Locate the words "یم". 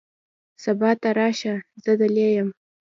2.37-2.49